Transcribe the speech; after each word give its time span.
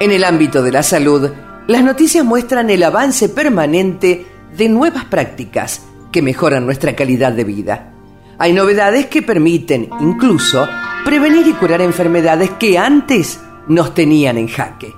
En 0.00 0.10
el 0.10 0.24
ámbito 0.24 0.62
de 0.62 0.72
la 0.72 0.82
salud, 0.82 1.30
las 1.66 1.82
noticias 1.82 2.24
muestran 2.24 2.70
el 2.70 2.82
avance 2.82 3.28
permanente 3.28 4.26
de 4.56 4.68
nuevas 4.68 5.04
prácticas 5.04 5.82
que 6.10 6.22
mejoran 6.22 6.66
nuestra 6.66 6.94
calidad 6.94 7.32
de 7.32 7.44
vida. 7.44 7.92
Hay 8.38 8.52
novedades 8.52 9.06
que 9.06 9.22
permiten 9.22 9.88
incluso 10.00 10.68
prevenir 11.04 11.46
y 11.46 11.52
curar 11.52 11.80
enfermedades 11.80 12.50
que 12.50 12.78
antes 12.78 13.40
nos 13.68 13.94
tenían 13.94 14.38
en 14.38 14.48
jaque. 14.48 14.94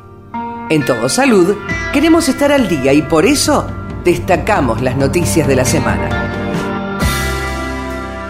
En 0.70 0.84
Todo 0.84 1.08
Salud 1.08 1.54
queremos 1.92 2.28
estar 2.28 2.50
al 2.50 2.68
día 2.68 2.92
y 2.92 3.02
por 3.02 3.26
eso 3.26 3.66
destacamos 4.04 4.80
las 4.80 4.96
noticias 4.96 5.46
de 5.46 5.56
la 5.56 5.64
semana. 5.64 6.23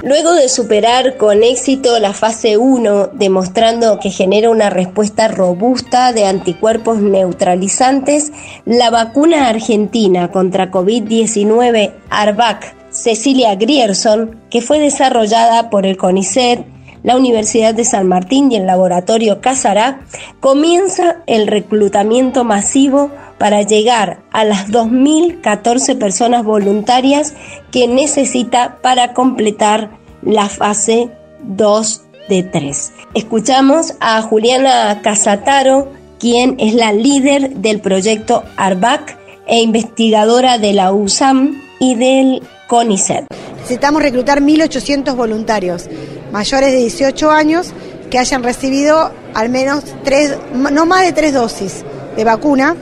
Luego 0.05 0.35
de 0.35 0.51
superar 0.51 1.17
con 1.17 1.43
éxito 1.43 1.99
la 1.99 2.13
fase 2.13 2.59
1, 2.59 3.13
demostrando 3.15 3.99
que 3.99 4.11
genera 4.11 4.51
una 4.51 4.69
respuesta 4.69 5.29
robusta 5.29 6.13
de 6.13 6.27
anticuerpos 6.27 6.99
neutralizantes, 6.99 8.31
la 8.67 8.91
vacuna 8.91 9.49
argentina 9.49 10.31
contra 10.31 10.71
COVID-19 10.71 11.95
ARVAC 12.11 12.77
Cecilia 12.91 13.55
Grierson, 13.55 14.43
que 14.51 14.61
fue 14.61 14.79
desarrollada 14.79 15.71
por 15.71 15.87
el 15.87 15.97
CONICET, 15.97 16.67
la 17.03 17.17
Universidad 17.17 17.75
de 17.75 17.85
San 17.85 18.07
Martín 18.07 18.53
y 18.53 18.57
el 18.57 18.67
laboratorio 18.67 19.41
Casará, 19.41 20.01
comienza 20.41 21.23
el 21.27 21.47
reclutamiento 21.47 22.45
masivo 22.45 23.11
para 23.39 23.63
llegar 23.63 24.23
a 24.33 24.45
las 24.45 24.69
2.014 24.69 25.99
personas 25.99 26.45
voluntarias 26.45 27.35
que 27.71 27.89
necesita 27.89 28.79
para 28.83 29.13
completar 29.13 29.91
la 30.23 30.49
fase 30.49 31.11
2 31.43 32.03
de 32.29 32.43
3. 32.43 32.93
Escuchamos 33.15 33.95
a 34.01 34.23
Juliana 34.23 35.01
Casataro, 35.03 35.93
quien 36.19 36.57
es 36.59 36.75
la 36.75 36.93
líder 36.93 37.57
del 37.57 37.81
proyecto 37.81 38.45
ARBAC 38.57 39.19
e 39.47 39.61
investigadora 39.61 40.59
de 40.59 40.73
la 40.73 40.93
USAM 40.93 41.61
y 41.79 41.95
del 41.97 42.43
CONICET. 42.69 43.27
Necesitamos 43.61 44.03
reclutar 44.03 44.41
1.800 44.41 45.15
voluntarios 45.17 45.89
mayores 46.33 46.73
de 46.73 46.79
18 46.79 47.31
años 47.31 47.73
que 48.11 48.19
hayan 48.19 48.43
recibido 48.43 49.11
al 49.35 49.49
menos 49.49 49.85
tres, 50.05 50.37
no 50.53 50.87
más 50.87 51.05
de 51.05 51.13
tres 51.13 51.33
dosis 51.33 51.85
de 52.17 52.25
vacuna. 52.25 52.77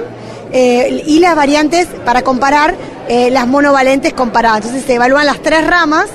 eh, 0.51 1.03
y 1.05 1.19
las 1.19 1.35
variantes 1.35 1.87
para 2.03 2.23
comparar 2.23 2.73
eh, 3.07 3.29
las 3.29 3.45
monovalentes 3.45 4.13
comparadas. 4.13 4.61
Entonces 4.61 4.87
se 4.87 4.95
evalúan 4.95 5.27
las 5.27 5.43
tres 5.43 5.67
ramas 5.67 6.09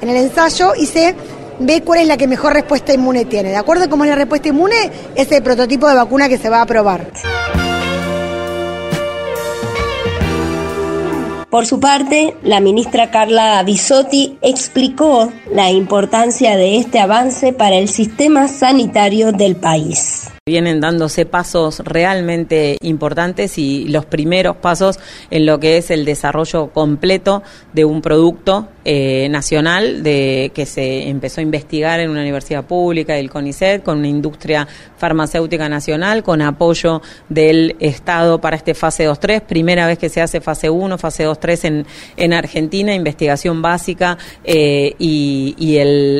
en 0.00 0.08
el 0.08 0.16
ensayo 0.16 0.72
y 0.76 0.86
se 0.86 1.14
ve 1.58 1.82
cuál 1.82 2.00
es 2.00 2.08
la 2.08 2.16
que 2.16 2.26
mejor 2.26 2.54
respuesta 2.54 2.92
inmune 2.92 3.24
tiene. 3.24 3.50
De 3.50 3.56
acuerdo 3.56 3.84
a 3.84 3.88
cómo 3.88 4.04
es 4.04 4.10
la 4.10 4.16
respuesta 4.16 4.48
inmune, 4.48 4.90
es 5.14 5.30
el 5.30 5.42
prototipo 5.42 5.88
de 5.88 5.94
vacuna 5.94 6.28
que 6.28 6.38
se 6.38 6.48
va 6.48 6.62
a 6.62 6.66
probar. 6.66 7.10
Por 11.50 11.66
su 11.66 11.80
parte, 11.80 12.36
la 12.44 12.60
ministra 12.60 13.10
Carla 13.10 13.60
Bisotti 13.64 14.38
explicó 14.40 15.32
la 15.52 15.68
importancia 15.70 16.56
de 16.56 16.76
este 16.76 17.00
avance 17.00 17.52
para 17.52 17.74
el 17.74 17.88
sistema 17.88 18.46
sanitario 18.46 19.32
del 19.32 19.56
país. 19.56 20.29
Vienen 20.46 20.80
dándose 20.80 21.26
pasos 21.26 21.80
realmente 21.80 22.78
importantes 22.80 23.58
y 23.58 23.86
los 23.88 24.06
primeros 24.06 24.56
pasos 24.56 24.98
en 25.30 25.44
lo 25.44 25.60
que 25.60 25.76
es 25.76 25.90
el 25.90 26.06
desarrollo 26.06 26.68
completo 26.68 27.42
de 27.74 27.84
un 27.84 28.00
producto 28.00 28.66
eh, 28.86 29.28
nacional 29.28 30.02
de 30.02 30.50
que 30.54 30.64
se 30.64 31.10
empezó 31.10 31.40
a 31.40 31.44
investigar 31.44 32.00
en 32.00 32.08
una 32.08 32.22
universidad 32.22 32.64
pública 32.64 33.12
del 33.16 33.28
CONICET 33.28 33.82
con 33.82 33.98
una 33.98 34.08
industria 34.08 34.66
farmacéutica 34.96 35.68
nacional 35.68 36.22
con 36.22 36.40
apoyo 36.40 37.02
del 37.28 37.76
Estado 37.78 38.40
para 38.40 38.56
este 38.56 38.72
fase 38.72 39.06
2-3, 39.10 39.42
primera 39.42 39.86
vez 39.86 39.98
que 39.98 40.08
se 40.08 40.22
hace 40.22 40.40
fase 40.40 40.70
1, 40.70 40.96
fase 40.96 41.28
2-3 41.28 41.64
en, 41.66 41.86
en 42.16 42.32
Argentina, 42.32 42.94
investigación 42.94 43.60
básica 43.60 44.16
eh, 44.42 44.94
y, 44.98 45.54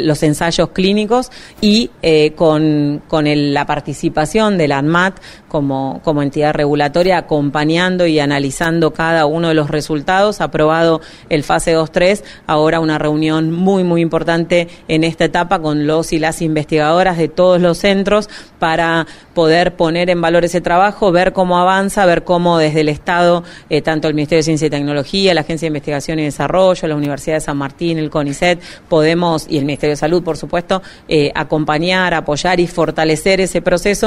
los 0.05 0.23
ensayos 0.23 0.71
clínicos 0.71 1.31
y 1.61 1.91
eh, 2.03 2.33
con, 2.33 3.03
con 3.09 3.25
la 3.27 3.65
participación 3.67 4.09
de 4.10 4.69
la 4.69 4.78
ANMAT 4.78 5.19
como, 5.48 6.00
como 6.04 6.22
entidad 6.22 6.54
regulatoria 6.54 7.19
acompañando 7.19 8.06
y 8.06 8.21
analizando 8.21 8.93
cada 8.93 9.26
uno 9.26 9.48
de 9.48 9.54
los 9.54 9.71
resultados, 9.71 10.41
aprobado 10.41 11.00
el 11.28 11.43
fase 11.43 11.76
2-3 11.76 12.22
ahora 12.47 12.81
una 12.81 12.98
reunión 12.98 13.50
muy, 13.50 13.84
muy 13.84 14.00
importante 14.00 14.69
en 14.88 15.04
esta 15.04 15.25
etapa 15.25 15.60
con 15.60 15.87
los 15.87 16.12
y 16.12 16.19
las 16.19 16.43
investigadoras 16.43 17.19
de 17.19 17.28
todos 17.28 17.60
los 17.60 17.78
centros 17.78 18.28
para 18.59 19.06
poder 19.34 19.75
poner 19.75 20.10
en 20.10 20.21
valor 20.21 20.44
ese 20.44 20.60
trabajo, 20.60 21.12
ver 21.12 21.32
cómo 21.32 21.59
avanza, 21.59 22.06
ver 22.06 22.25
cómo 22.25 22.59
desde 22.59 22.81
el 22.81 22.88
Estado, 22.88 23.42
eh, 23.69 23.82
tanto 23.82 24.09
el 24.09 24.15
Ministerio 24.15 24.41
de 24.41 24.44
Ciencia 24.44 24.66
y 24.66 24.71
Tecnología, 24.71 25.34
la 25.34 25.41
Agencia 25.42 25.66
de 25.66 25.71
Investigación 25.71 26.19
y 26.19 26.25
Desarrollo, 26.25 26.88
la 26.88 26.97
Universidad 26.97 27.37
de 27.37 27.41
San 27.41 27.56
Martín, 27.56 27.98
el 27.98 28.10
CONICET, 28.10 28.60
podemos, 28.88 29.47
y 29.48 29.59
el 29.59 29.65
Ministerio 29.65 29.92
de 29.92 29.97
Salud, 29.97 30.22
por 30.22 30.37
supuesto, 30.37 30.82
eh, 31.09 31.32
acompañar, 31.34 32.15
apoyar 32.15 32.60
y 32.60 32.66
fortalecer 32.66 33.41
ese 33.41 33.62
proceso, 33.62 34.00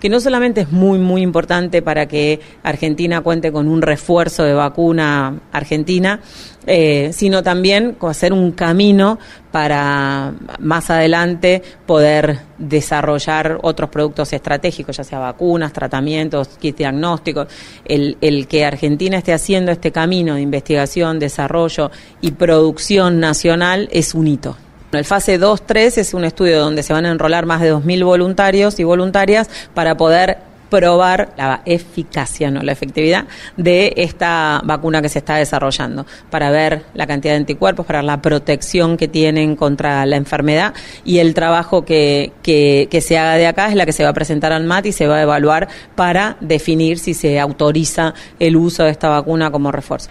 que 0.00 0.08
no 0.08 0.20
solamente 0.20 0.62
es 0.62 0.70
muy, 0.70 0.98
muy 0.98 1.22
importante 1.22 1.82
para 1.82 2.06
que 2.06 2.40
Argentina 2.62 3.20
cuente 3.20 3.50
con 3.50 3.68
un 3.68 3.82
refuerzo 3.82 4.44
de 4.44 4.54
vacuna 4.54 5.40
argentina, 5.52 6.20
eh, 6.66 7.10
sino 7.12 7.42
también 7.42 7.96
hacer 8.00 8.32
un 8.32 8.52
camino 8.52 9.18
para 9.50 10.34
más 10.58 10.90
adelante 10.90 11.62
poder 11.86 12.40
desarrollar 12.58 13.58
otros 13.62 13.90
productos 13.90 14.32
estratégicos, 14.32 14.96
ya 14.96 15.04
sea 15.04 15.18
vacunas, 15.18 15.72
tratamientos, 15.72 16.48
kits 16.60 16.78
diagnósticos. 16.78 17.48
El 17.84 18.46
que 18.48 18.64
Argentina 18.64 19.18
esté 19.18 19.32
haciendo 19.32 19.72
este 19.72 19.90
camino 19.92 20.34
de 20.34 20.42
investigación, 20.42 21.18
desarrollo 21.18 21.90
y 22.20 22.32
producción 22.32 23.18
nacional 23.18 23.88
es 23.90 24.14
un 24.14 24.28
hito. 24.28 24.56
El 24.92 25.04
fase 25.04 25.38
2-3 25.38 25.98
es 25.98 26.14
un 26.14 26.24
estudio 26.24 26.60
donde 26.60 26.82
se 26.82 26.94
van 26.94 27.04
a 27.04 27.10
enrolar 27.10 27.44
más 27.44 27.60
de 27.60 27.74
2.000 27.74 28.04
voluntarios 28.04 28.80
y 28.80 28.84
voluntarias 28.84 29.50
para 29.74 29.96
poder 29.96 30.38
probar 30.70 31.30
la 31.36 31.62
eficacia, 31.64 32.50
no 32.50 32.62
la 32.62 32.72
efectividad 32.72 33.24
de 33.56 33.92
esta 33.96 34.60
vacuna 34.64 35.02
que 35.02 35.08
se 35.08 35.18
está 35.18 35.36
desarrollando, 35.36 36.06
para 36.30 36.50
ver 36.50 36.84
la 36.94 37.06
cantidad 37.06 37.32
de 37.34 37.38
anticuerpos, 37.38 37.86
para 37.86 38.02
la 38.02 38.20
protección 38.20 38.96
que 38.96 39.08
tienen 39.08 39.56
contra 39.56 40.04
la 40.06 40.16
enfermedad 40.16 40.74
y 41.04 41.18
el 41.18 41.34
trabajo 41.34 41.84
que, 41.84 42.32
que 42.42 43.00
se 43.00 43.18
haga 43.18 43.34
de 43.34 43.46
acá 43.46 43.68
es 43.68 43.76
la 43.76 43.86
que 43.86 43.92
se 43.92 44.04
va 44.04 44.10
a 44.10 44.14
presentar 44.14 44.52
al 44.52 44.64
MAT 44.64 44.86
y 44.86 44.92
se 44.92 45.06
va 45.06 45.16
a 45.16 45.22
evaluar 45.22 45.68
para 45.94 46.36
definir 46.40 46.98
si 46.98 47.14
se 47.14 47.40
autoriza 47.40 48.14
el 48.38 48.56
uso 48.56 48.84
de 48.84 48.90
esta 48.90 49.08
vacuna 49.08 49.50
como 49.50 49.72
refuerzo. 49.72 50.10